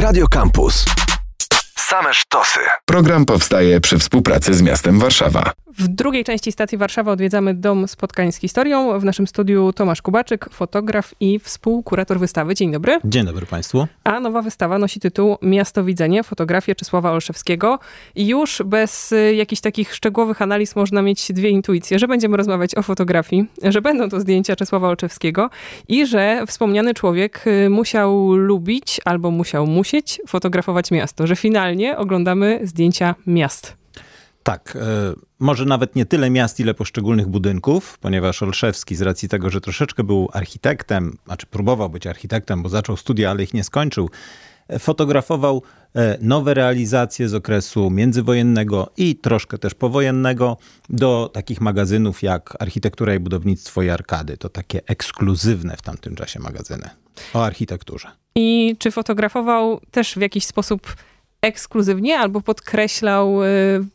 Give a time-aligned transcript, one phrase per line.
[0.00, 0.84] Radio Campus.
[1.78, 2.60] Same sztosy.
[2.84, 5.52] Program powstaje przy współpracy z miastem Warszawa.
[5.78, 9.00] W drugiej części stacji Warszawa odwiedzamy Dom Spotkań z Historią.
[9.00, 12.54] W naszym studiu Tomasz Kubaczyk, fotograf i współkurator wystawy.
[12.54, 12.98] Dzień dobry.
[13.04, 13.86] Dzień dobry Państwu.
[14.04, 17.78] A nowa wystawa nosi tytuł Miasto Widzenie, fotografie Czesława Olszewskiego.
[18.14, 22.74] I już bez y, jakichś takich szczegółowych analiz można mieć dwie intuicje, że będziemy rozmawiać
[22.74, 25.50] o fotografii, że będą to zdjęcia Czesława Olszewskiego
[25.88, 32.60] i że wspomniany człowiek y, musiał lubić albo musiał musieć fotografować miasto, że finalnie oglądamy
[32.62, 33.79] zdjęcia miast.
[34.50, 39.50] Tak, e, może nawet nie tyle miast, ile poszczególnych budynków, ponieważ Olszewski z racji tego,
[39.50, 44.10] że troszeczkę był architektem, znaczy próbował być architektem, bo zaczął studia, ale ich nie skończył,
[44.68, 45.62] e, fotografował
[45.94, 50.56] e, nowe realizacje z okresu międzywojennego i troszkę też powojennego
[50.88, 54.36] do takich magazynów jak Architektura i Budownictwo i Arkady.
[54.36, 56.90] To takie ekskluzywne w tamtym czasie magazyny
[57.34, 58.08] o architekturze.
[58.34, 60.94] I czy fotografował też w jakiś sposób
[61.42, 63.46] ekskluzywnie albo podkreślał y,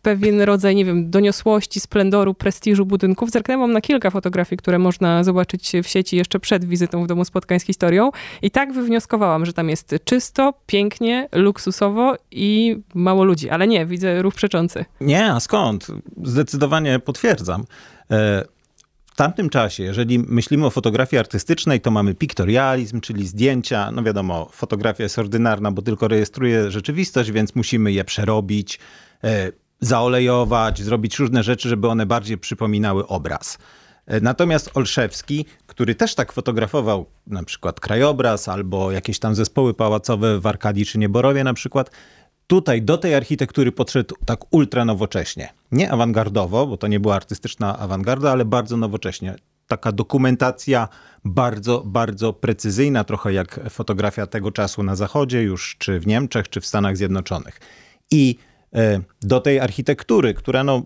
[0.01, 3.31] pewien rodzaj, nie wiem, doniosłości, splendoru, prestiżu budynków.
[3.31, 7.59] Zerknęłam na kilka fotografii, które można zobaczyć w sieci jeszcze przed wizytą w Domu Spotkań
[7.59, 13.49] z Historią i tak wywnioskowałam, że tam jest czysto, pięknie, luksusowo i mało ludzi.
[13.49, 14.85] Ale nie, widzę ruch przeczący.
[15.01, 15.87] Nie, a skąd?
[16.23, 17.65] Zdecydowanie potwierdzam.
[19.15, 23.91] W tamtym czasie, jeżeli myślimy o fotografii artystycznej, to mamy piktorializm, czyli zdjęcia.
[23.91, 28.79] No wiadomo, fotografia jest ordynarna, bo tylko rejestruje rzeczywistość, więc musimy je przerobić,
[29.23, 33.57] e, zaolejować, zrobić różne rzeczy, żeby one bardziej przypominały obraz.
[34.05, 40.39] E, natomiast Olszewski, który też tak fotografował na przykład krajobraz albo jakieś tam zespoły pałacowe
[40.39, 41.91] w Arkadii czy Nieborowie na przykład,
[42.47, 45.53] tutaj do tej architektury podszedł tak ultra nowocześnie.
[45.71, 49.35] Nie awangardowo, bo to nie była artystyczna awangarda, ale bardzo nowocześnie.
[49.67, 50.87] Taka dokumentacja
[51.25, 56.61] bardzo, bardzo precyzyjna, trochę jak fotografia tego czasu na Zachodzie, już czy w Niemczech, czy
[56.61, 57.59] w Stanach Zjednoczonych.
[58.11, 58.37] I
[58.73, 60.85] e, do tej architektury, która no,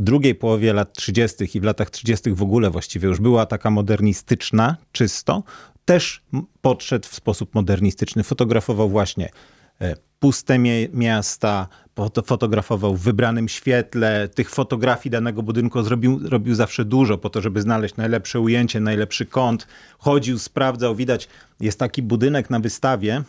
[0.00, 1.58] w drugiej połowie lat 30.
[1.58, 2.30] i w latach 30.
[2.32, 5.42] w ogóle właściwie już była taka modernistyczna, czysto,
[5.84, 6.22] też
[6.60, 8.22] podszedł w sposób modernistyczny.
[8.22, 9.30] Fotografował właśnie
[9.80, 10.58] E, puste
[10.92, 11.68] miasta,
[12.24, 14.28] fotografował w wybranym świetle.
[14.28, 19.26] Tych fotografii danego budynku zrobił, robił zawsze dużo po to, żeby znaleźć najlepsze ujęcie, najlepszy
[19.26, 19.66] kąt.
[19.98, 20.94] Chodził, sprawdzał.
[20.94, 21.28] Widać,
[21.60, 23.22] jest taki budynek na wystawie,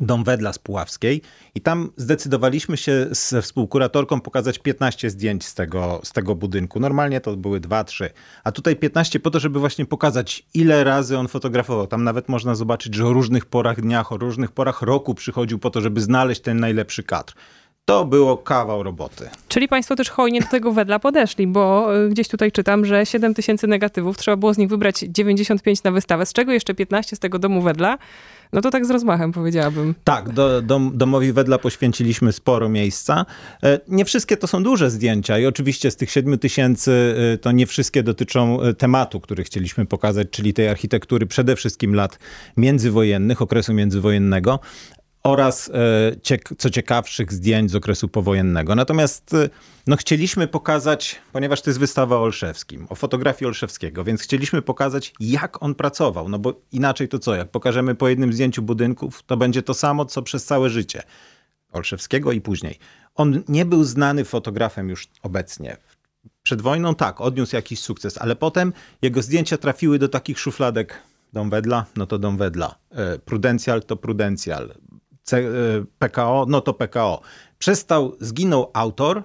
[0.00, 1.22] Dom Wedla z Puławskiej
[1.54, 6.80] i tam zdecydowaliśmy się ze współkuratorką pokazać 15 zdjęć z tego, z tego budynku.
[6.80, 8.08] Normalnie to były 2-3,
[8.44, 11.86] a tutaj 15 po to, żeby właśnie pokazać ile razy on fotografował.
[11.86, 15.70] Tam nawet można zobaczyć, że o różnych porach dniach, o różnych porach roku przychodził po
[15.70, 17.32] to, żeby znaleźć ten najlepszy kadr.
[17.84, 19.28] To było kawał roboty.
[19.48, 23.34] Czyli Państwo też hojnie do tego wedla podeszli, bo y, gdzieś tutaj czytam, że 7
[23.34, 27.18] tysięcy negatywów, trzeba było z nich wybrać 95 na wystawę, z czego jeszcze 15 z
[27.18, 27.98] tego domu wedla.
[28.52, 29.94] No to tak z rozmachem powiedziałabym.
[30.04, 33.26] Tak, do, dom, domowi wedla poświęciliśmy sporo miejsca.
[33.62, 37.52] E, nie wszystkie to są duże zdjęcia i oczywiście z tych 7 tysięcy e, to
[37.52, 42.18] nie wszystkie dotyczą e, tematu, który chcieliśmy pokazać, czyli tej architektury przede wszystkim lat
[42.56, 44.60] międzywojennych, okresu międzywojennego,
[45.22, 48.74] oraz e, co ciekawszych zdjęć z okresu powojennego.
[48.74, 49.48] Natomiast e,
[49.86, 55.12] no, chcieliśmy pokazać, ponieważ to jest wystawa o Olszewskim, o fotografii Olszewskiego, więc chcieliśmy pokazać,
[55.20, 56.28] jak on pracował.
[56.28, 57.34] No bo inaczej to co?
[57.34, 61.02] Jak pokażemy po jednym zdjęciu budynków, to będzie to samo, co przez całe życie
[61.72, 62.78] Olszewskiego i później.
[63.14, 65.76] On nie był znany fotografem już obecnie.
[66.42, 68.72] Przed wojną tak, odniósł jakiś sukces, ale potem
[69.02, 70.98] jego zdjęcia trafiły do takich szufladek
[71.32, 72.74] Dom Wedla, no to Dom Wedla.
[72.90, 74.74] E, Prudencjal to Prudencjal.
[75.32, 75.38] E,
[75.98, 77.20] PKO, no to PKO.
[77.58, 79.22] Przestał, zginął autor,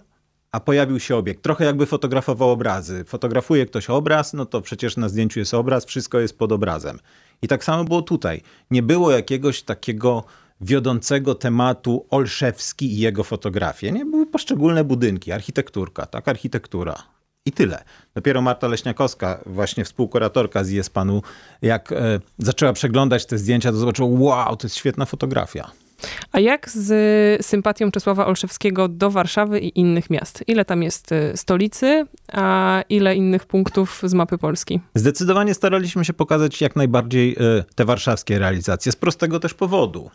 [0.51, 1.43] a pojawił się obiekt.
[1.43, 3.03] Trochę jakby fotografował obrazy.
[3.07, 6.99] Fotografuje ktoś obraz, no to przecież na zdjęciu jest obraz, wszystko jest pod obrazem.
[7.41, 8.41] I tak samo było tutaj.
[8.71, 10.23] Nie było jakiegoś takiego
[10.61, 13.91] wiodącego tematu Olszewski i jego fotografie.
[13.91, 17.03] Nie były poszczególne budynki, architekturka, tak, architektura.
[17.45, 17.83] I tyle.
[18.15, 21.21] Dopiero Marta Leśniakowska, właśnie współkuratorka z IESPAN-u,
[21.61, 25.71] jak e, zaczęła przeglądać te zdjęcia, to zobaczyła, wow, to jest świetna fotografia.
[26.31, 30.43] A jak z sympatią Czesława Olszewskiego do Warszawy i innych miast?
[30.47, 34.79] Ile tam jest y, stolicy, a ile innych punktów z mapy Polski?
[34.95, 40.11] Zdecydowanie staraliśmy się pokazać jak najbardziej y, te warszawskie realizacje, z prostego też powodu.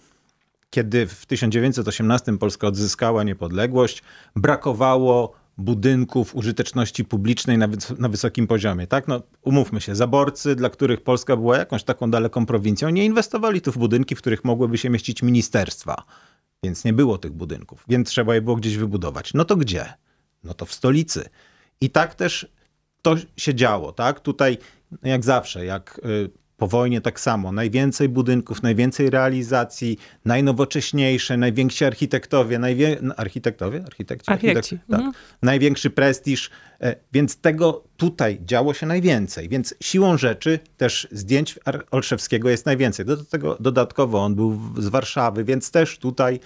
[0.70, 4.02] Kiedy w 1918 Polska odzyskała niepodległość,
[4.37, 7.69] brakowało budynków użyteczności publicznej na,
[7.99, 8.87] na, wysokim poziomie.
[8.87, 9.08] Tak?
[9.08, 13.72] No, umówmy się, zaborcy, dla których Polska była jakąś taką daleką prowincją, nie inwestowali tu
[13.72, 16.04] w budynki, w których mogłyby się mieścić ministerstwa.
[16.64, 19.34] Więc nie było tych budynków, więc trzeba je było gdzieś wybudować.
[19.34, 19.93] No to gdzie?
[20.44, 21.28] No to w stolicy.
[21.81, 22.52] I tak też
[23.02, 23.93] to się działo.
[23.93, 24.20] Tak?
[24.20, 24.58] Tutaj,
[25.02, 27.52] jak zawsze, jak y, Po wojnie tak samo.
[27.52, 32.98] Najwięcej budynków, najwięcej realizacji, najnowocześniejsze, najwięksi architektowie, najwie...
[33.16, 33.82] architektowie?
[33.86, 34.30] Architekci?
[34.30, 34.78] Architekci.
[34.78, 35.00] Tak.
[35.00, 35.12] Mhm.
[35.42, 36.50] Największy prestiż.
[36.80, 39.48] E, więc tego tutaj działo się najwięcej.
[39.48, 41.58] Więc siłą rzeczy też zdjęć
[41.90, 43.06] Olszewskiego jest najwięcej.
[43.06, 46.40] Do tego dodatkowo on był z Warszawy, więc też tutaj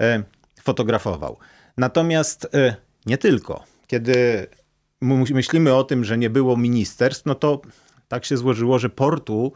[0.00, 0.22] e,
[0.62, 1.38] fotografował.
[1.76, 2.76] Natomiast e,
[3.06, 3.64] nie tylko.
[3.86, 4.46] Kiedy
[5.32, 7.60] myślimy o tym, że nie było ministerstw, no to
[8.10, 9.52] tak się złożyło, że portu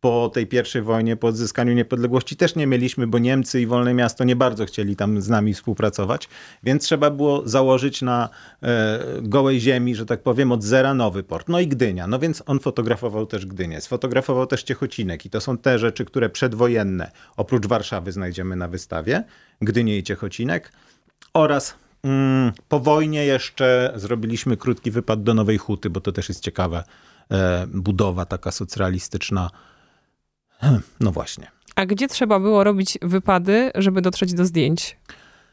[0.00, 4.24] po tej pierwszej wojnie, po odzyskaniu niepodległości też nie mieliśmy, bo Niemcy i Wolne Miasto
[4.24, 6.28] nie bardzo chcieli tam z nami współpracować,
[6.62, 8.28] więc trzeba było założyć na
[8.62, 11.48] e, gołej ziemi, że tak powiem, od zera nowy port.
[11.48, 12.06] No i Gdynia.
[12.06, 15.26] No więc on fotografował też Gdynię, sfotografował też Ciechocinek.
[15.26, 19.24] I to są te rzeczy, które przedwojenne, oprócz Warszawy znajdziemy na wystawie,
[19.60, 20.72] Gdynię i Ciechocinek.
[21.34, 26.44] Oraz mm, po wojnie jeszcze zrobiliśmy krótki wypad do Nowej Huty, bo to też jest
[26.44, 26.84] ciekawe
[27.68, 29.50] budowa taka socrealistyczna.
[30.60, 31.50] Hm, no właśnie.
[31.76, 34.96] A gdzie trzeba było robić wypady, żeby dotrzeć do zdjęć?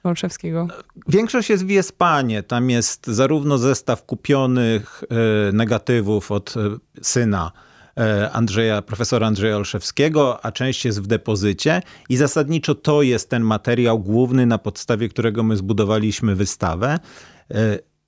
[0.03, 0.67] Olszewskiego?
[1.07, 2.43] Większość jest w Wiespanie.
[2.43, 5.03] Tam jest zarówno zestaw kupionych
[5.49, 6.59] e, negatywów od e,
[7.01, 7.51] syna
[8.31, 13.99] Andrzeja, profesora Andrzeja Olszewskiego, a część jest w depozycie i zasadniczo to jest ten materiał
[13.99, 16.99] główny, na podstawie którego my zbudowaliśmy wystawę.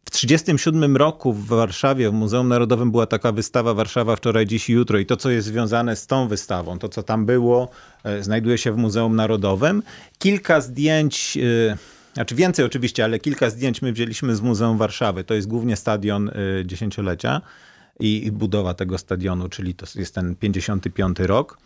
[0.08, 4.74] W 1937 roku w Warszawie, w Muzeum Narodowym była taka wystawa Warszawa wczoraj, dziś i
[4.74, 7.70] jutro i to, co jest związane z tą wystawą, to, co tam było,
[8.04, 9.84] e, znajduje się w Muzeum Narodowym.
[10.20, 11.38] Kilka zdjęć,
[11.72, 11.78] e,
[12.14, 15.24] znaczy więcej oczywiście, ale kilka zdjęć my wzięliśmy z Muzeum Warszawy.
[15.24, 16.34] To jest głównie stadion e,
[16.66, 17.42] dziesięciolecia
[18.00, 21.58] i budowa tego stadionu, czyli to jest ten 55 rok.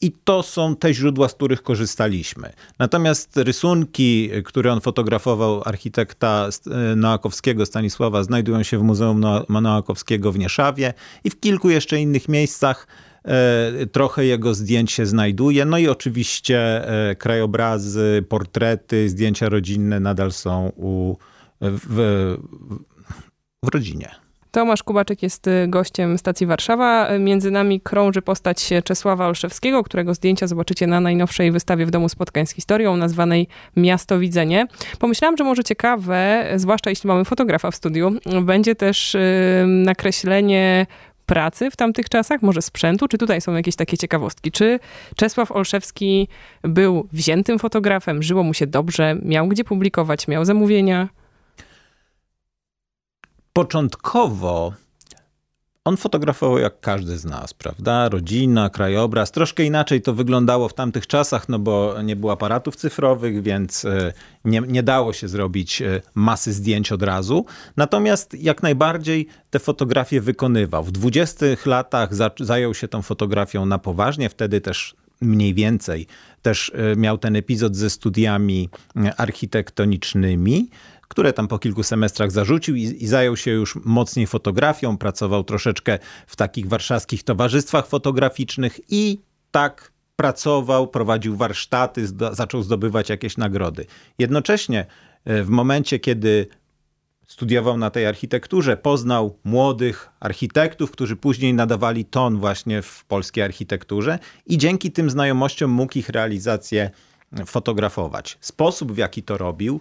[0.00, 2.52] I to są te źródła, z których korzystaliśmy.
[2.78, 10.38] Natomiast rysunki, które on fotografował, architekta e, Noakowskiego Stanisława, znajdują się w Muzeum Noakowskiego w
[10.38, 12.86] Nieszawie i w kilku jeszcze innych miejscach.
[13.24, 15.64] E, trochę jego zdjęć się znajduje.
[15.64, 21.16] No i oczywiście e, krajobrazy, portrety, zdjęcia rodzinne nadal są u,
[21.60, 22.36] w, w,
[23.62, 24.27] w rodzinie.
[24.50, 27.08] Tomasz Kubaczyk jest y, gościem stacji Warszawa.
[27.18, 32.46] Między nami krąży postać Czesława Olszewskiego, którego zdjęcia zobaczycie na najnowszej wystawie w Domu Spotkań
[32.46, 34.66] z Historią, nazwanej Miasto Widzenie.
[34.98, 38.10] Pomyślałam, że może ciekawe, zwłaszcza jeśli mamy fotografa w studiu,
[38.42, 40.86] będzie też y, nakreślenie
[41.26, 44.52] pracy w tamtych czasach, może sprzętu, czy tutaj są jakieś takie ciekawostki?
[44.52, 44.78] Czy
[45.16, 46.28] Czesław Olszewski
[46.62, 51.08] był wziętym fotografem, żyło mu się dobrze, miał gdzie publikować, miał zamówienia?
[53.58, 54.72] Początkowo
[55.84, 58.08] on fotografował jak każdy z nas, prawda?
[58.08, 59.30] Rodzina, krajobraz.
[59.30, 64.12] Troszkę inaczej to wyglądało w tamtych czasach, no bo nie było aparatów cyfrowych, więc e,
[64.44, 67.46] nie, nie dało się zrobić e, masy zdjęć od razu.
[67.76, 70.84] Natomiast jak najbardziej te fotografie wykonywał.
[70.84, 72.10] W 20 latach
[72.40, 76.06] zajął się tą fotografią na poważnie, wtedy też mniej więcej
[76.42, 78.68] też e, miał ten epizod ze studiami
[79.16, 80.70] architektonicznymi
[81.08, 85.98] które tam po kilku semestrach zarzucił i, i, zajął się już mocniej fotografią, pracował troszeczkę
[86.26, 89.20] w takich warszawskich towarzystwach fotograficznych i
[89.50, 93.86] tak pracował, prowadził warsztaty, zaczął zdobywać jakieś nagrody.
[94.18, 94.86] Jednocześnie
[95.24, 96.46] e, w momencie, kiedy
[97.28, 104.18] studiował na tej architekturze, poznał młodych architektów, którzy później nadawali ton właśnie w polskiej architekturze
[104.46, 106.90] i dzięki tym znajomościom mógł ich realizację
[107.46, 108.38] fotografować.
[108.40, 109.80] Sposób, w jaki to robił,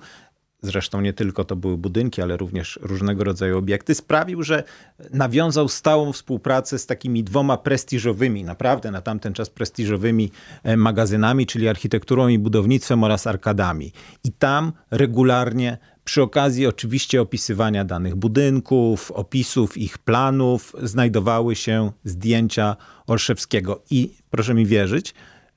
[0.61, 4.63] zresztą nie tylko to były budynki, ale również różnego rodzaju obiekty, sprawił, że
[5.13, 10.31] nawiązał stałą współpracę z takimi dwoma prestiżowymi, naprawdę na tamten czas prestiżowymi
[10.63, 13.91] e, magazynami, czyli architekturą i budownictwem oraz arkadami.
[14.23, 22.75] I tam regularnie przy okazji oczywiście opisywania danych budynków, opisów ich planów, znajdowały się zdjęcia
[23.07, 23.81] Olszewskiego.
[23.91, 25.13] I proszę mi wierzyć,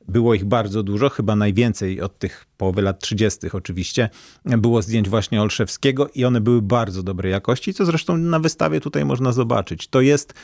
[0.08, 3.38] było ich bardzo dużo, chyba najwięcej od tych połowy lat 30.
[3.52, 4.10] oczywiście.
[4.44, 9.04] Było zdjęć właśnie Olszewskiego i one były bardzo dobrej jakości, co zresztą na wystawie tutaj
[9.04, 9.88] można zobaczyć.
[9.88, 10.34] To jest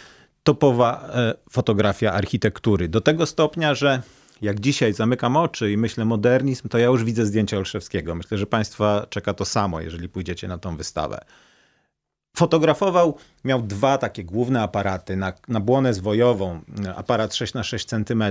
[0.43, 2.89] topowa e, fotografia architektury.
[2.89, 4.03] Do tego stopnia, że
[4.43, 8.15] jak dzisiaj zamykam oczy i myślę modernizm, to ja już widzę zdjęcia Olszewskiego.
[8.15, 11.25] Myślę, że Państwa czeka to samo, jeżeli pójdziecie na tą wystawę.
[12.37, 15.17] Fotografował, miał dwa takie główne aparaty.
[15.17, 16.61] Na, na błonę zwojową
[16.97, 18.23] aparat 6 na 6 cm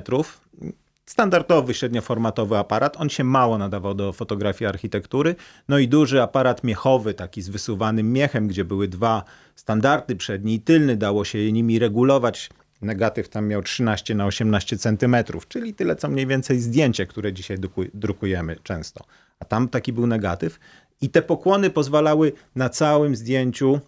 [1.06, 2.98] standardowy, średnioformatowy aparat.
[2.98, 5.36] On się mało nadawał do fotografii architektury.
[5.68, 9.24] No i duży aparat miechowy, taki z wysuwanym miechem, gdzie były dwa
[9.56, 10.98] standardy, przedni i tylny.
[10.98, 12.50] Dało się nimi regulować.
[12.82, 17.58] Negatyw tam miał 13 na 18 centymetrów, czyli tyle co mniej więcej zdjęcie, które dzisiaj
[17.94, 19.06] drukujemy często.
[19.40, 20.60] A tam taki był negatyw.
[21.02, 23.80] I te pokłony pozwalały na całym zdjęciu,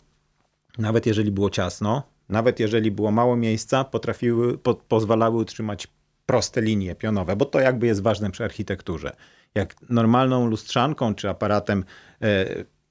[0.78, 5.88] nawet jeżeli było ciasno, nawet jeżeli było mało miejsca, potrafiły, po, pozwalały utrzymać
[6.26, 9.16] proste linie pionowe, bo to jakby jest ważne przy architekturze.
[9.56, 11.84] Jak normalną lustrzanką czy aparatem
[12.22, 12.46] e,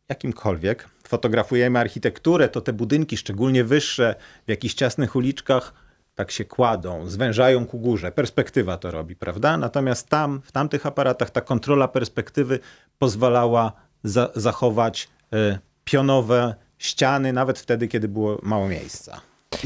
[0.08, 4.14] jakimkolwiek fotografujemy architekturę, to te budynki, szczególnie wyższe,
[4.46, 5.85] w jakichś ciasnych uliczkach,
[6.16, 8.12] tak się kładą, zwężają ku górze.
[8.12, 9.56] Perspektywa to robi, prawda?
[9.56, 12.58] Natomiast tam, w tamtych aparatach, ta kontrola perspektywy
[12.98, 13.72] pozwalała
[14.04, 19.20] za zachować y, pionowe ściany, nawet wtedy, kiedy było mało miejsca.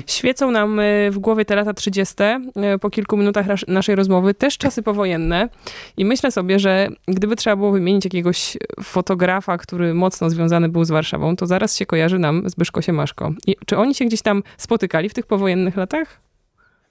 [0.07, 2.14] Świecą nam e, w głowie te lata 30.
[2.57, 5.49] E, po kilku minutach naszej rozmowy, też czasy powojenne.
[5.97, 10.90] I myślę sobie, że gdyby trzeba było wymienić jakiegoś fotografa, który mocno związany był z
[10.90, 13.33] Warszawą, to zaraz się kojarzy nam Zbyszko Siemaszko.
[13.47, 16.29] I czy oni się gdzieś tam spotykali w tych powojennych latach?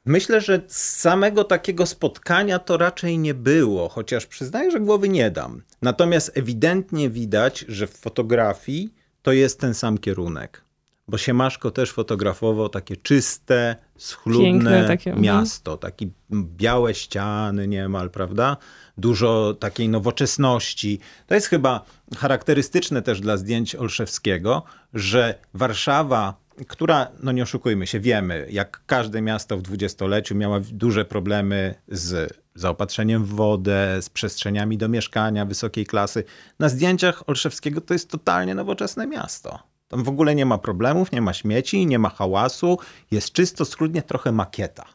[0.06, 5.62] Myślę, że samego takiego spotkania to raczej nie było, chociaż przyznaję, że głowy nie dam.
[5.82, 10.64] Natomiast ewidentnie widać, że w fotografii to jest ten sam kierunek.
[11.08, 15.24] Bo Siemaszko też fotografował takie czyste, schludne takie, mhm.
[15.24, 18.58] miasto, takie białe ściany niemal, prawda?
[18.98, 21.00] Dużo takiej nowoczesności.
[21.28, 21.86] To jest chyba
[22.18, 24.64] charakterystyczne też dla zdjęć Olszewskiego,
[24.94, 26.34] że Warszawa
[26.68, 32.40] która, no nie oszukujmy się, wiemy, jak każde miasto w dwudziestoleciu miała duże problemy z
[32.56, 36.24] zaopatrzeniem w wodę, z przestrzeniami do mieszkania wysokiej klasy.
[36.60, 39.60] Na zdjęciach Olszewskiego to jest totalnie nowoczesne miasto.
[39.88, 42.78] Tam w ogóle nie ma problemów, nie ma śmieci, nie ma hałasu,
[43.12, 44.86] jest czysto, schludnie, trochę makieta.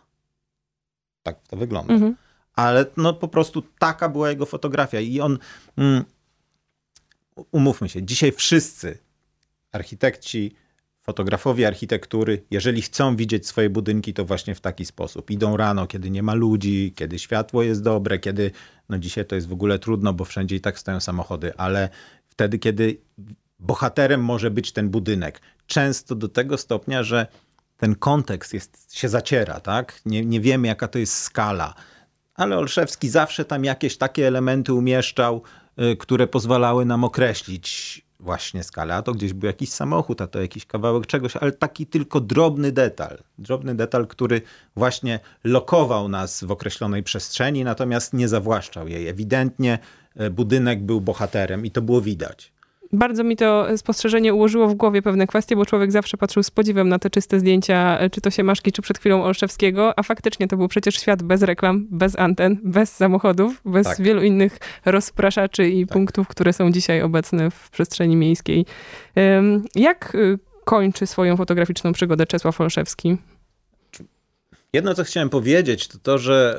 [1.22, 1.94] Tak to wygląda.
[1.94, 2.16] Mhm.
[2.56, 5.38] Ale no po prostu taka była jego fotografia i on,
[5.76, 6.04] mm,
[7.50, 8.98] umówmy się, dzisiaj wszyscy
[9.72, 10.54] architekci,
[11.04, 15.30] fotografowie architektury, jeżeli chcą widzieć swoje budynki, to właśnie w taki sposób.
[15.30, 18.50] Idą rano, kiedy nie ma ludzi, kiedy światło jest dobre, kiedy,
[18.88, 21.88] no dzisiaj to jest w ogóle trudno, bo wszędzie i tak stoją samochody, ale
[22.28, 23.00] wtedy, kiedy
[23.58, 25.40] bohaterem może być ten budynek.
[25.66, 27.26] Często do tego stopnia, że
[27.76, 30.00] ten kontekst jest, się zaciera, tak?
[30.06, 31.74] Nie, nie wiemy, jaka to jest skala.
[32.34, 35.42] Ale Olszewski zawsze tam jakieś takie elementy umieszczał,
[35.92, 40.40] y, które pozwalały nam określić właśnie skalę, a to gdzieś był jakiś samochód, a to
[40.40, 43.18] jakiś kawałek czegoś, ale taki tylko drobny detal.
[43.38, 44.42] Drobny detal, który
[44.76, 49.08] właśnie lokował nas w określonej przestrzeni, natomiast nie zawłaszczał jej.
[49.08, 49.78] Ewidentnie
[50.16, 52.53] e, budynek był bohaterem i to było widać
[52.94, 56.88] bardzo mi to spostrzeżenie ułożyło w głowie pewne kwestie, bo człowiek zawsze patrzył z podziwem
[56.88, 60.56] na te czyste zdjęcia, czy to się Maszki, czy przed chwilą Olszewskiego, a faktycznie to
[60.56, 64.02] był przecież świat bez reklam, bez anten, bez samochodów, bez tak.
[64.02, 65.92] wielu innych rozpraszaczy i tak.
[65.92, 68.66] punktów, które są dzisiaj obecne w przestrzeni miejskiej.
[69.74, 73.16] Jak y, kończy swoją fotograficzną przygodę Czesław Olszewski?
[74.72, 76.58] Jedno, co chciałem powiedzieć, to to, że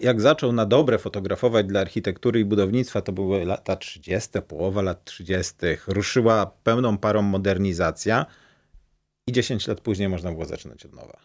[0.00, 5.04] jak zaczął na dobre fotografować dla architektury i budownictwa, to były lata 30., połowa lat
[5.04, 5.54] 30.,
[5.86, 8.26] ruszyła pełną parą modernizacja
[9.26, 11.20] i 10 lat później można było zaczynać od nowa.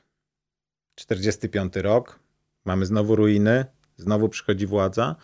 [0.95, 2.19] 45 rok,
[2.65, 3.65] mamy znowu ruiny,
[3.97, 5.15] znowu przychodzi władza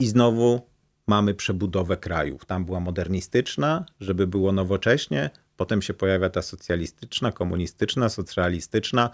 [0.00, 0.70] i znowu
[1.06, 2.44] mamy przebudowę krajów.
[2.44, 9.10] Tam była modernistyczna, żeby było nowocześnie, potem się pojawia ta socjalistyczna, komunistyczna, socjalistyczna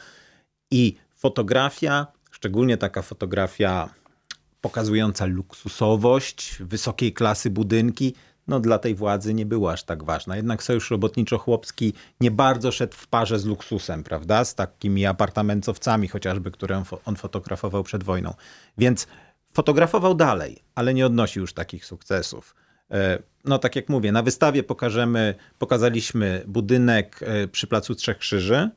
[0.71, 2.07] i fotografia
[2.37, 3.89] Szczególnie taka fotografia
[4.61, 8.15] pokazująca luksusowość, wysokiej klasy budynki,
[8.49, 10.37] no dla tej władzy nie była aż tak ważna.
[10.37, 14.45] Jednak Sojusz Robotniczo-Chłopski nie bardzo szedł w parze z luksusem, prawda?
[14.45, 18.35] Z takimi apartamentowcami chociażby, które on, fotografował przed wojną.
[18.79, 19.07] Więc
[19.53, 22.55] fotografował dalej, ale nie odnosił już takich sukcesów.
[22.91, 28.71] E, no tak jak mówię, na wystawie pokażemy, pokazaliśmy budynek e, przy Placu Trzech Krzyży,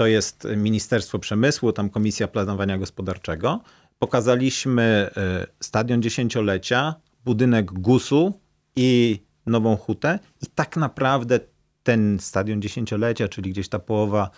[0.00, 3.60] to jest Ministerstwo Przemysłu, tam Komisja Planowania Gospodarczego.
[3.98, 8.40] Pokazaliśmy e, stadion dziesięciolecia, budynek GUS-u
[8.76, 11.40] i Nową Hutę i tak naprawdę
[11.82, 14.30] ten stadion dziesięciolecia, czyli gdzieś ta połowa,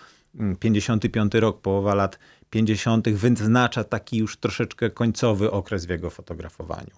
[0.59, 6.95] 55 mm, rok, połowa lat 50., wyznacza taki już troszeczkę końcowy okres w jego fotografowaniu.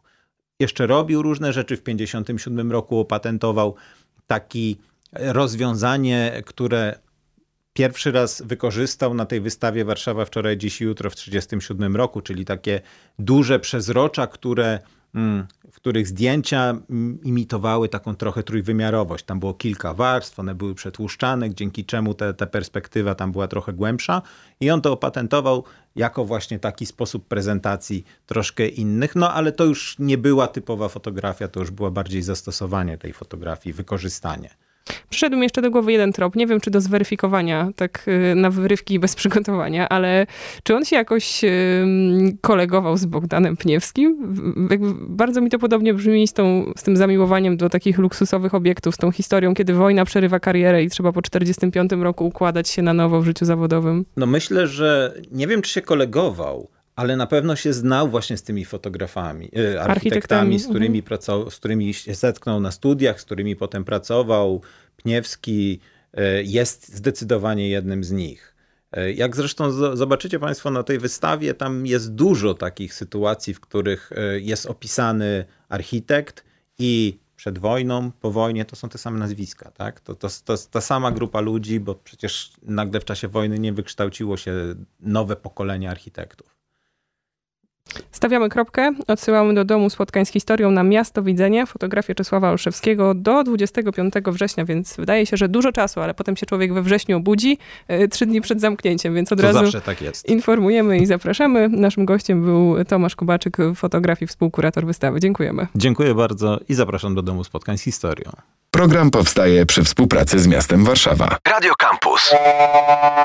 [0.60, 1.78] Jeszcze robił różne rzeczy.
[1.78, 3.76] W 57 roku opatentował
[4.28, 4.78] taki
[5.14, 7.05] rozwiązanie, które
[7.76, 12.82] pierwszy raz wykorzystał na tej wystawie Warszawa wczoraj, dziś jutro w 1937 roku, czyli takie
[13.20, 14.80] duże przezrocza, które,
[15.16, 16.78] mm, w których zdjęcia
[17.24, 19.26] imitowały taką trochę trójwymiarowość.
[19.26, 24.22] Tam było kilka warstw, one były przetłuszczane, dzięki czemu ta perspektywa tam była trochę głębsza
[24.60, 25.64] i on to opatentował
[25.96, 31.48] jako właśnie taki sposób prezentacji troszkę innych, no ale to już nie była typowa fotografia,
[31.48, 34.50] to już była bardziej zastosowanie tej fotografii, wykorzystanie.
[35.10, 36.36] Przyszedł mi jeszcze do głowy jeden trop.
[36.36, 40.28] Nie wiem, czy do zweryfikowania, tak y, na wyrywki bez przygotowania, ale
[40.64, 41.42] czy on się jakoś
[42.42, 44.18] kolegował z Bogdanem Pniewskim?
[45.10, 48.98] Bardzo mi to podobnie brzmi z, tą, z tym zamiłowaniem do takich luksusowych obiektów, z
[48.98, 53.22] tą historią, kiedy wojna przerywa karierę i trzeba po 45 roku układać się na nowo
[53.22, 54.06] w życiu zawodowym.
[54.18, 58.44] No myślę, że nie wiem, czy się kolegował, ale na pewno się znał właśnie z
[58.44, 60.60] tymi fotografami, e, architektami, architektami.
[60.60, 61.04] Z, którymi mhm.
[61.04, 64.62] pracował, z którymi się zetknął na studiach, z którymi potem pracował.
[64.98, 65.80] Pniewski
[66.14, 68.56] e, jest zdecydowanie jednym z nich.
[68.92, 74.10] E, jak zresztą zobaczycie Państwo na tej wystawie, tam jest dużo takich sytuacji, w których
[74.40, 76.44] jest opisany architekt
[76.80, 79.72] i przed wojną, po wojnie to są te same nazwiska.
[79.72, 80.00] Tak?
[80.00, 84.38] To, to, to ta sama grupa ludzi, bo przecież nagle w czasie wojny nie wykształciło
[84.38, 84.54] się
[85.00, 86.55] nowe pokolenie architektów.
[88.12, 93.44] Stawiamy kropkę, odsyłamy do domu spotkań z historią na miasto widzenia, fotografię Czesława Olszewskiego do
[93.44, 97.58] 25 września, więc wydaje się, że dużo czasu, ale potem się człowiek we wrześniu budzi,
[97.88, 100.30] e, trzy dni przed zamknięciem, więc od to razu zawsze tak jest.
[100.30, 101.70] informujemy i zapraszamy.
[101.70, 105.20] Naszym gościem był Tomasz Kubaczyk, fotograf i współkurator wystawy.
[105.20, 105.68] Dziękujemy.
[105.76, 108.32] Dziękuję bardzo i zapraszam do domu spotkań z historią.
[108.72, 111.38] Program powstaje przy współpracy z miastem Warszawa.
[111.48, 112.36] Radio Campus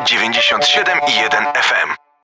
[0.06, 1.99] 97 i 1 FM.